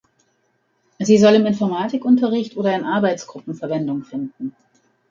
[0.97, 4.55] Sie soll im Informatikunterricht oder in Arbeitsgruppen Verwendung finden.